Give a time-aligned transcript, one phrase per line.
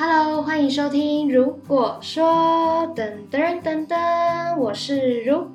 [0.00, 1.28] Hello，欢迎收听。
[1.28, 2.24] 如果说
[2.94, 5.48] 噔噔噔噔，我是如。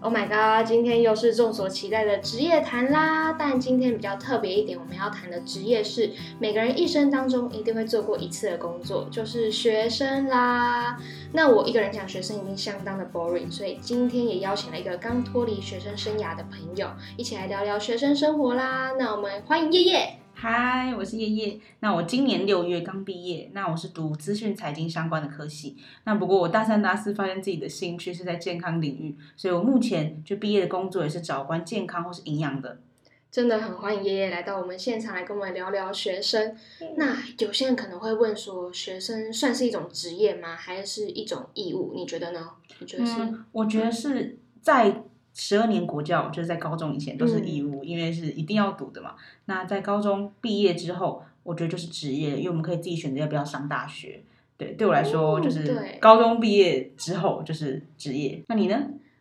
[0.00, 3.32] Oh my god，今天又是众所期待的职业谈啦！
[3.36, 10.96] 但今天比较特别一点，我们要谈的职业是每个人一生当中一定会做过一次的工作，就是学生啦。
[11.32, 16.86] 那我一个人讲学生已经相当的 boring，所以今天也邀请了一个刚脱离学生生涯的朋友，
[17.16, 18.92] 一起来聊聊学生生活啦。
[18.96, 20.20] 那我们欢迎叶叶。
[20.40, 21.58] 嗨，我是叶叶。
[21.80, 25.76] 那我今年六月刚毕业，那我是读资讯财经相关的科系。
[26.04, 32.78] 那不过我大三、大四发现自己的兴趣是在健康领域，所以我目前就毕业的工作也是找关健康或是营养的。
[33.32, 36.56] 真的很欢迎叶叶来到我们现场来跟我们聊聊学生。
[36.96, 40.54] 那有些人可能会问说，学生算是一种职业吗？
[40.54, 41.94] 还是一种义务？
[41.96, 42.48] 你觉得呢？
[42.78, 43.12] 你觉得是？
[43.50, 45.02] 我觉得是在。
[45.40, 49.14] 十二年国教就是在高中以前都是义务，因为是一定要读的嘛。
[49.44, 54.20] 那在高中毕业之后，我觉得就是职业，因为我们可以自己选择要不要上大学。
[54.56, 58.42] 对，对我来说就是高中毕业之后就是职业。
[58.48, 58.76] 那你呢？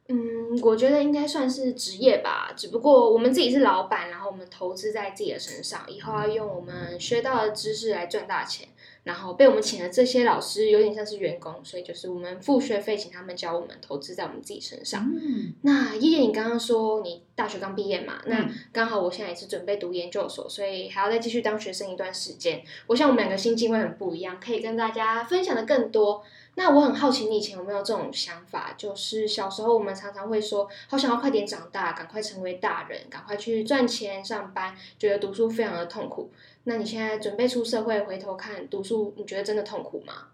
[0.10, 0.18] 嗯，
[0.62, 2.54] 我觉得应该算是职业吧。
[2.56, 8.68] 只不过我们自己是老板，然后我们投资在自己的身上，以后要用我们学到的知识来赚大钱。
[9.04, 15.10] 然后被我们请的这些老师有点像是员工，所以就是我们付学费请他们教我们，投资在我们自己身上。
[15.16, 18.22] 嗯，那叶叶，你刚刚说你大学刚毕业嘛？
[18.26, 22.62] 那刚好我现在也是准备读研究所，所以还要再继续当学生一段时间。
[22.88, 26.22] 我想我们两个心境会很不一样，可以跟大家分享的更多。
[26.60, 28.74] 那我很好奇，你以前有没有这种想法？
[28.76, 36.32] 就是小时候我们常常会说，好想要快点长大，赶快成为大人，赶快去赚钱上班，觉得读书非常的痛苦。
[36.64, 40.30] 那你现在准备出社会，回头看读书，你觉得真的痛苦吗？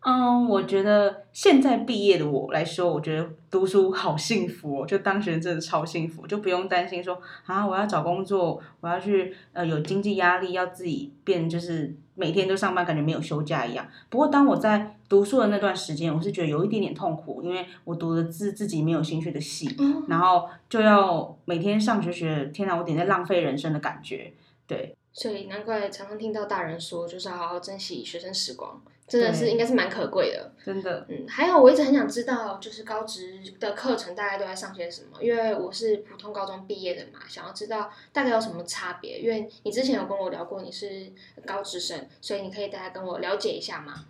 [0.00, 13.84] 嗯，我觉得现在毕业的我来说，我觉得读书好幸福哦，就当学生真的超幸福，就不用担心说啊，我要找工作，我要去呃有经济压力，要自己变就是每天都上班，感觉没有休假一样。
[14.08, 19.68] 不过当我在读书的那段时间，我是觉得有一点点痛苦，因为我读的自自己没有兴趣的戏，
[20.06, 24.32] 然后就要每天上学学，天哪，我点在浪费人生的感觉，
[24.68, 24.94] 对。
[25.12, 30.52] 所以难怪常常听到大人说，就是要好好珍惜学生时光，真的是应该是蛮可贵的。
[30.64, 35.22] 真的，嗯，还有我一直很想知道，就是高职的课程大概都在上些什么？
[35.22, 39.18] 因为我是普通高中毕业的嘛，想要知道大概有什么差别。
[39.20, 41.12] 因为你之前有跟我聊过你是
[41.44, 44.04] 高职生，所以你可以大概跟我了解一下吗？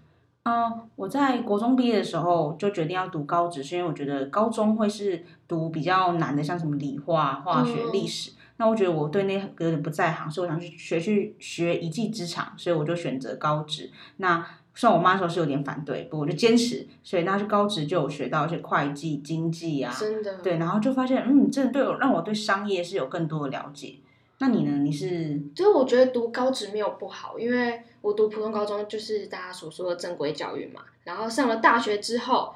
[0.44, 8.30] 嗯，我在国中毕业的时候就决定要读高职，是因为我觉得高中会是读比较难的，像什么理化、化学、历史。
[8.58, 13.90] 那我觉得我对那有点不在行，所以我想去学去学一技之长，所以我就选择高职。
[14.18, 14.46] 那
[14.76, 16.86] 虽然我妈说是有点反对，不过我就坚持。
[17.02, 23.96] 所以那去高职就有学到一些会计、经济啊，真的对，然后就发现嗯，真的对我让我对商业是有更多的了解。
[24.38, 24.78] 那你呢？
[24.84, 25.40] 你是？
[25.54, 30.82] 就是我觉得读高职没有不好，因为我读普通高中就是大家所说的正规教育嘛。
[31.04, 32.54] 然后上了大学之后。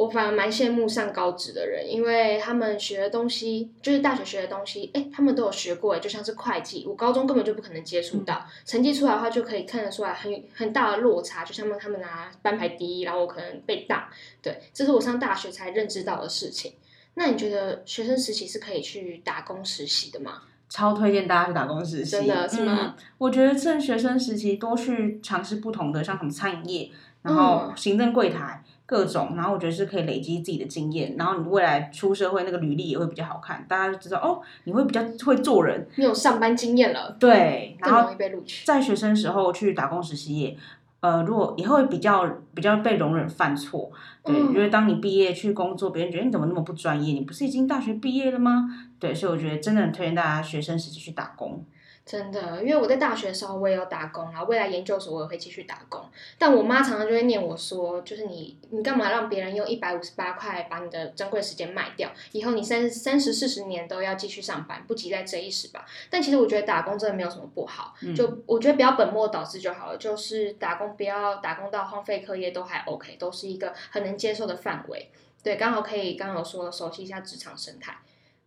[0.00, 8.42] 我反而蛮羡慕上高职的人，因为他们学的东西就是大学学的东西，哎，他们都有学过，就像是会计，我高中根本就不可能接触到。
[8.64, 14.04] 成绩出来的话，就可以看得出来很很大的落差，就像他们拿班排第一，然后我可能被挡。
[14.40, 16.72] 对，这是我上大学才认知到的事情。
[17.12, 20.44] 那你觉得学生时期是可以去打工实习的吗？
[20.70, 22.96] 超推荐大家去打工实习，真的是吗？
[23.18, 26.90] 我觉得趁学生时期多去尝试不同的，像什么餐饮业，
[27.20, 28.64] 然后行政柜台。
[28.90, 38.66] 各种，然后我觉得是可以累积自己的经验，然后你未来出社会那个履历也会比较好看，大家就知道哦，你会比较会做人，你有上班经验了，对，然后被录取。
[38.66, 40.56] 在学生时候去打工实习业，
[40.98, 43.92] 呃，如果以后会比较比较被容忍犯错，
[44.24, 48.68] 对，因为当你毕业去工作，别人觉得你怎么那么不专业，你不是已经大学毕业了吗？
[48.98, 51.64] 对，所以我觉得真的很推荐大家学生时期去打工。
[52.10, 56.04] 真的，因为我在大学的时候我也有打工，然后未来研究所我也会继续打工。
[56.38, 62.10] 但我妈常常就会念我说，就是你你干嘛让别人用一百五十八块把你的珍贵时间卖掉？
[62.32, 65.86] 以后你三三十四十年都要继续上班，不急在这一时吧。
[66.10, 69.96] 但其实我觉得打工真的没有什么不好，就我觉得不要本末倒置就好了。
[69.96, 75.12] 就是打工不要打工到荒废课业都还 OK，都是一个很能接受的范围。
[75.44, 77.96] 对，刚好可以刚好说熟悉一下职场生态。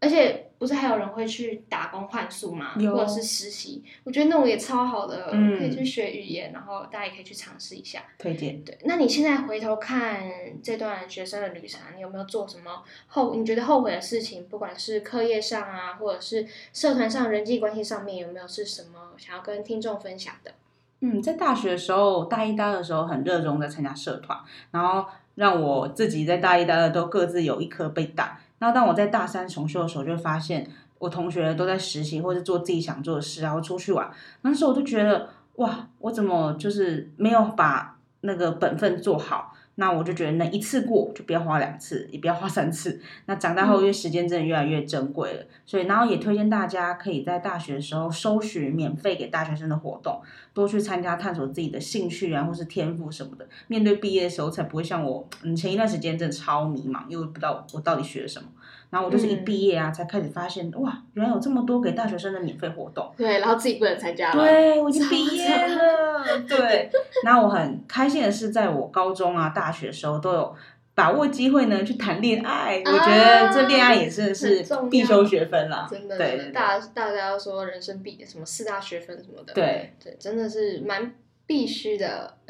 [0.04, 2.74] 而且不是还有人会去打工换宿吗？
[2.76, 3.82] 或者是实习？
[4.04, 8.04] 我觉得那种也超好的，可以去学语言，然后大家也可以去尝试一下。
[8.18, 8.62] 推荐。
[8.66, 10.22] 对，那你现在回头看
[10.62, 14.46] 这段学生的旅程，你有没有做什么后你觉得后悔的事情？
[14.50, 20.52] 不管是课业上啊，或者是社团上人际关系上面，有没有是什么想要跟听众分享的？
[21.00, 24.38] 嗯，在大学的时候，大一、大二的时候很热衷在参加社团，
[24.72, 25.06] 然后
[25.36, 28.40] 让我自己在大一、大二都各自有一颗被打。
[28.64, 30.66] 然后当我在大三重修的时候，就发现
[30.98, 34.10] 我同学都在实习或者做自己想做的事，然后出去玩。
[34.44, 39.53] 那时候我就觉得，哇，我怎么就是没有把那个本分做好。
[39.76, 43.02] 那我就觉得能一次过就不要花两次，也不要花三次。
[43.26, 50.22] 那长大后，因为时间真的越来越珍贵了，所以然后也推荐大家可以在大学的时候搜寻免费给大学生的活动，
[50.54, 53.48] 多去参加，探索自己的兴趣啊，或是天赋什么的。
[53.68, 58.48] 面对毕业的时候，才不会像我，嗯，前一段时间真的超迷茫，因为不知道我到底学了什么。
[58.94, 63.12] 然后我就是一毕业啊，才开始发现哇，原来有这么多给大学生的免费活动。
[63.18, 64.40] 对，然后自己不能参加了。
[64.40, 66.24] 对，我已经毕业了。
[66.48, 66.92] 对，
[67.24, 70.56] 然后我很开心的是，在我高中啊、大学的时候都有
[70.94, 72.84] 把握机会呢去谈恋爱。
[72.86, 75.88] 我觉得这恋爱也是是必修学分啦。
[75.90, 79.54] 真的，对，大大家要说人生必什么四大学分什么的。
[79.56, 81.16] 对对，真的是蛮。
[81.46, 82.38] 必须的。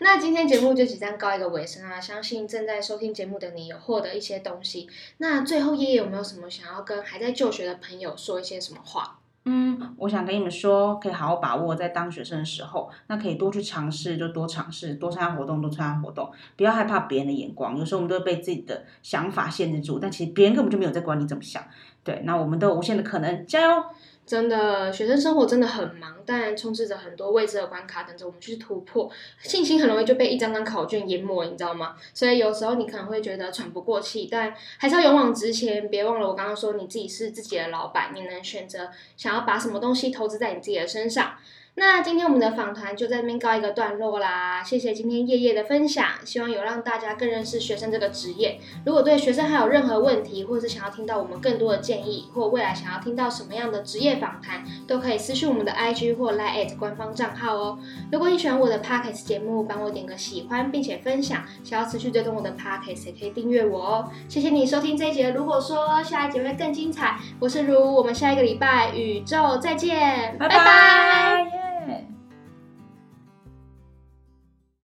[0.00, 2.00] 那今天节目就即将告一个尾声啊！
[2.00, 4.88] 相信正在收听节目的你有获得一些东西。
[5.18, 9.18] 那最后叶叶有没有什么想要跟还在就学的朋友说一些什么话？
[9.50, 17.78] 嗯，我想跟你们说，可以好好把握在当学生的时候，那可以多去尝试，就多尝试，多参加活动，多参加活动，不要害怕别人的眼光。
[17.78, 21.64] 有时候我们都会被自己的想法限制住，但其实别人根本就没有在管你怎么想。
[22.04, 23.84] 对，那我们都有无限的可能，加油！
[24.26, 29.10] 真的，学生生活真的很忙，但充斥着很多未知的关卡等着我们去突破。
[29.42, 31.96] 信心很容易就被一张张考卷淹没，你知道吗？
[32.12, 35.88] 所以有时候你可能会觉得喘不过气，但还是要勇往直前。
[35.88, 41.32] 别忘了我刚刚说，你自己是自己的老板，你能选择想要把什么东西投资在你自己的身上。
[41.78, 48.58] 那今天我们的访谈就在这边告一个段落啦，谢谢今天夜夜的分享，希望有让大家更认识学生这个职业。
[48.84, 57.78] 如果对学生还有任何问题，或是想要听到我们更多的建议，或未来想要听到什么样的职业访谈，都可以私信我们的 IG 或 Line 官方账号哦。
[58.10, 61.44] 如果你喜欢我的 Podcast 节目，帮我点个喜欢，并且分享。
[61.62, 64.10] 想要持续追踪我的 Podcast，也可以订阅我哦。
[64.28, 71.67] 谢谢你收听这一节，如果说下一节会更精彩，我是如，我们下一个礼拜宇宙再见，拜拜。
[71.88, 72.17] 对。